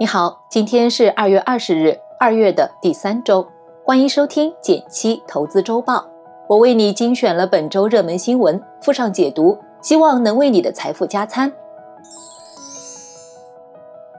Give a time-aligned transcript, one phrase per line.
[0.00, 3.44] 你好，今天是二月二十日，二月的第三周，
[3.84, 6.06] 欢迎收听减七投资周报。
[6.48, 11.52] 我为你精选了本周热门新闻，附上解读，希望能为你的财富加餐。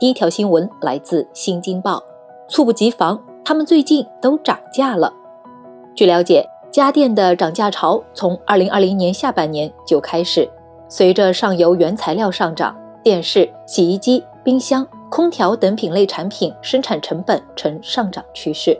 [0.00, 1.98] 第一条新闻来自《新京报》，
[2.48, 5.12] 猝不及防，他们最近都涨价了。
[5.94, 10.48] 据了解，家电的涨价潮从二零二零年下半年就开始，
[10.88, 14.86] 随着上游原材料上涨，电视、洗衣机、冰箱。
[15.16, 18.78] 空调等品类产品生产成本呈上涨趋势。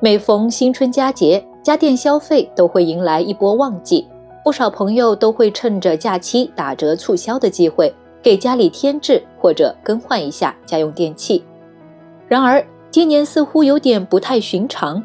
[0.00, 4.06] 每逢新春佳节，家电消费都会迎来一波旺季，
[4.44, 7.90] 不少朋友都会趁着假期打折促销的机会，
[8.22, 11.42] 给家里添置或者更换一下家用电器。
[12.28, 15.02] 然而，今年似乎有点不太寻常，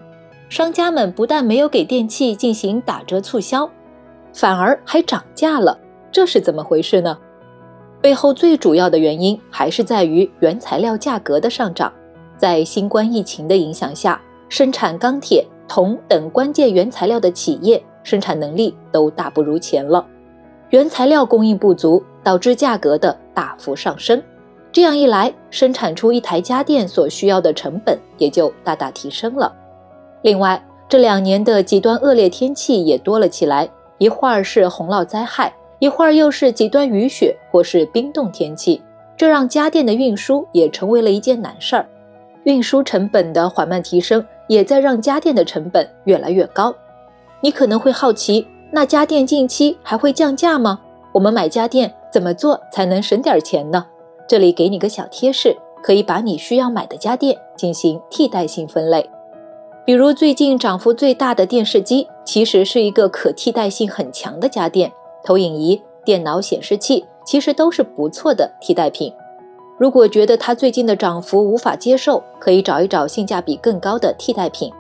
[0.50, 3.70] 商家们不但没有给电器进行打折促销，
[4.34, 5.80] 反而还涨价了，
[6.12, 7.18] 这是怎么回事呢？
[8.04, 11.90] 背后最主要的原因还是在于原材料价格的上涨。
[12.38, 20.06] 在新冠疫情的影响下，生产钢铁、铜等关键原材料的企业生产能力都大不如前了，
[20.72, 24.22] 原材料供应不足，导致价格的大幅上升。
[24.70, 29.50] 这样一来，生产出一台家电所需要的成本也就大大提升了。
[30.24, 35.54] 另外，这两年的极端恶劣天气也多了起来，一会儿是洪涝灾害。
[35.84, 38.82] 一会儿又是极端雨雪或是冰冻天气，
[39.18, 41.86] 这让家电的运输也成为了一件难事儿。
[42.46, 46.74] 运输成本的缓慢提升，也在让家电的成本越来越高。
[47.42, 50.80] 你可能会好奇，那家电近期还会降价吗？
[51.12, 53.86] 我们买家电怎么做才能省点钱呢？
[54.26, 59.10] 这里给你个小贴士，可以把你需要买的家电进行替代性分类。
[59.86, 64.90] 比如最近涨幅最大的电视机，其实是一个可替代性很强的家电。
[65.24, 69.14] 投影仪、电脑显示器其实都是不错的替代品。
[69.78, 74.72] 如果觉得它最近的涨幅无法接受，可以找一找性价比更高的替代品。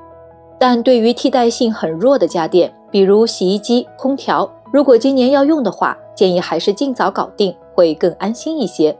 [0.59, 8.95] 但对于替代性很弱的家电，比如洗衣机、空调，如果今年要用的话，建议还是尽早搞定，会更安心一些。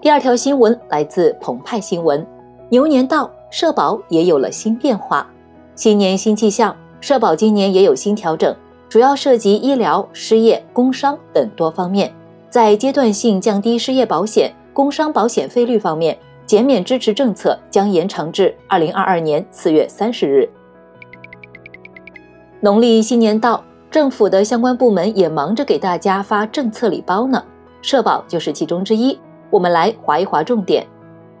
[0.00, 2.26] 第二条新闻来自澎湃新闻：
[2.70, 5.30] 牛年到，社保也有了新变化，
[5.76, 6.74] 新年新气象。
[7.00, 8.54] 社保今年也有新调整，
[8.88, 12.12] 主要涉及医疗、失业、工伤等多方面。
[12.50, 20.48] 在阶段性降低失业保险、工伤保险费率方面，减免支持政策将延长至二零二二年四月三十日。
[22.60, 27.42] 农历新年到，政府的相关部门也忙着给大家发政策礼包呢，
[27.80, 29.18] 社保就是其中之一。
[29.48, 30.86] 我们来划一划重点。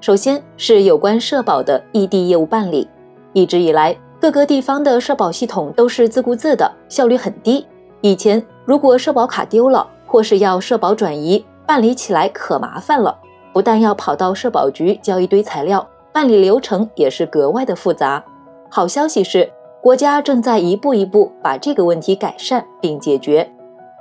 [0.00, 2.88] 首先是有关社保的异地业务办理，
[3.32, 3.94] 一直以来。
[4.20, 7.66] 各个地方的社保系统都是自顾自的，效率很低。
[8.02, 13.16] 以前如果社保卡丢了，或是要社保转移，办理起来可麻烦了。
[13.54, 18.22] 不但要跑到社保局交一堆材料，办理流程也是格外的复杂。
[18.68, 19.50] 好消息是，
[19.80, 23.50] 国家正在一步一步把这个问题改善并解决。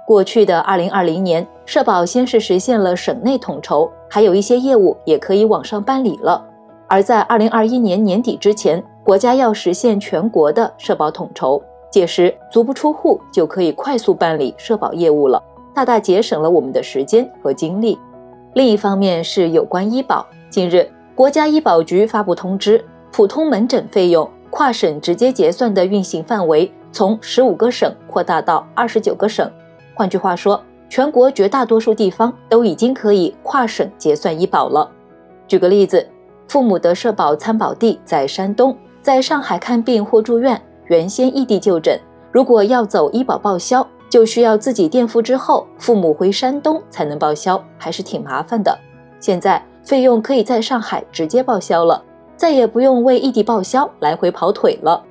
[0.06, 6.44] 过去的二零二零年，社保先是实现了省内统筹，还有一些业务也可以网上办理了。
[6.88, 11.60] 而在二零二一年年底之前，国家要实现全国的社保统筹，
[11.90, 15.42] 届时足不出户就可以快速办理社保业务了，
[15.74, 17.98] 大大节省了我们的时间和精力。
[18.54, 29.52] 另一方面是有关医保，近日国家医保局发布通知，普通门诊费用跨省直接结算的运行范围从十五个省扩大到二十九个省。
[29.96, 34.88] 换句话说，全国绝大多数地方都已经可以跨省结算医保了。
[35.48, 36.08] 举个例子，
[36.48, 38.78] 父母的社保参保地在山东。
[39.10, 42.00] 在上海看病或住院，原先异地就诊，
[42.32, 48.78] 如果要走医保报销，就需要自己垫付之后，父母回山东才能报销，还是挺麻烦的。
[49.20, 52.00] 现在费用可以在上海直接报销了，
[52.36, 55.04] 再也不用为异地报销来回跑腿了。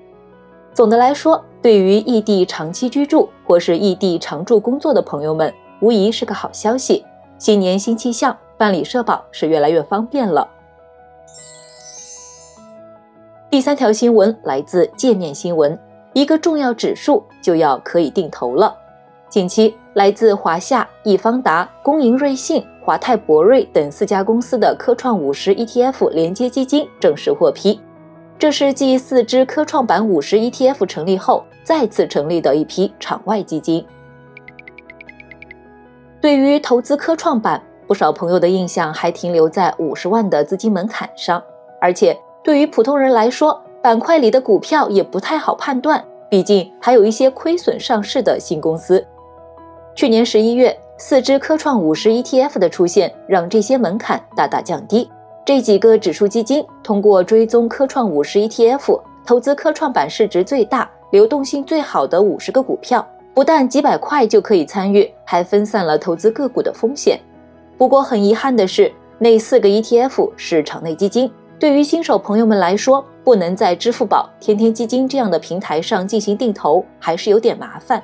[0.72, 7.04] 总的来说，对于异地长期居住或是异地常住工作的朋友们，无疑是个好消息。
[7.36, 10.46] 新年新气象，办理社保是越来越方便了。
[13.58, 15.76] 第三条新闻来自界面新闻，
[16.12, 18.72] 一个重要指数就要可以定投了。
[19.28, 27.80] 近期，来自华夏、易方达、工银瑞信、华泰博瑞等四家公司的科创五十 ETF 连接基金正式获批，
[28.38, 33.84] 这是继四只科创板五十 ETF 成立后再次成立的一批场外基金。
[36.20, 41.42] 对于投资科创板，不少朋友的印象还停留在五十万的资金门槛上，
[41.80, 42.16] 而且。
[42.48, 49.06] 对于普通人来说，板块里的股票也不太好判断，毕竟还有一些亏损上市的新公司。
[49.94, 55.10] 去年十一月，四只科创五十 ETF 的出现，让这些门槛大大降低。
[55.44, 67.20] 这几个指数基金通过追踪科创五十 ETF，投资科创板市值最大、流动性最好的五十个股票，不但几百块就可以参与，还分散了投资个股的风险。
[67.76, 78.00] 不过很遗憾的是，那四个 ETF 是场内基金，对于新手朋友们来说，不能在支付宝、天天基金这样的平台上进行定投，还是有点麻烦。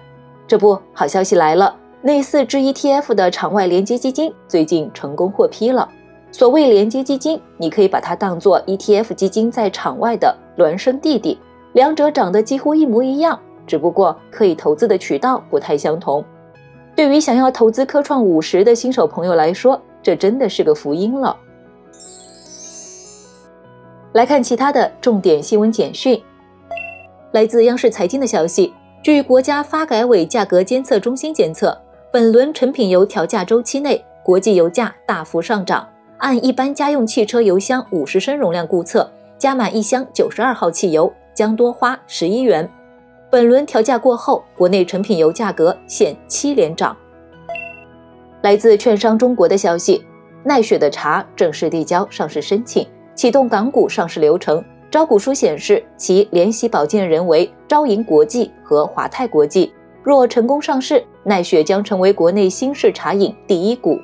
[0.47, 5.89] 这不好消息来了，那四只 ETF 的场外连接基金最近成功获批了。
[6.33, 11.39] 所谓连接基金，你可以把它当做 ETF 基金在场外的孪生弟弟，
[11.75, 16.25] 两者长得几乎一模一样，只不过可以投资的渠道不太相同。
[16.97, 21.37] 对于想要投资科创五十的新手朋友来说，这真的是个福音了。
[24.15, 26.23] 来看其他的重点新闻简讯，
[27.33, 28.73] 来自央视财经的消息。
[29.03, 31.77] 据国家发改委价格监测中心监测，
[32.13, 35.85] 本轮成品油调价周期内，国际油价大幅上涨。
[36.19, 42.71] 按一般家用汽车油箱五十升容量估测，加满一箱九十二号汽油将多花十一元。
[43.29, 46.97] 本轮调价过后，国内成品油价格现七连涨。
[48.43, 50.05] 来自券商中国的消息，
[50.45, 54.65] 奈雪的茶正式递交上市申请，启动港股上市流程。
[54.91, 59.73] 招股书显示，其联席保荐人为招银国际和华泰国际。
[60.05, 63.99] 若成功上市，奈雪将成为国内新式茶饮第一股。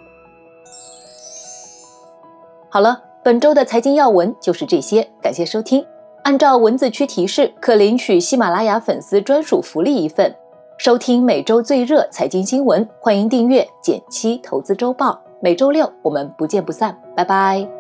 [2.69, 5.85] 好了，本周的财经要闻就是这些，感谢收听。
[6.25, 10.35] 按照文字区提示，可领取喜马拉雅粉丝专属福利一份。
[10.79, 15.21] 收听每周最热财经新闻，欢迎订阅减七投资周报。
[15.41, 17.80] 每周六我们不见不散，拜拜。